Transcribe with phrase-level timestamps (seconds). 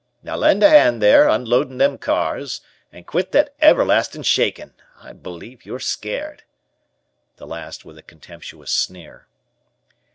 [0.23, 2.61] Now lend a hand there unloadin' them cars,
[2.91, 4.73] and quit that everlastin' shakin'.
[4.99, 6.41] I believe yer scared."
[7.37, 9.27] The last with a contemptuous sneer.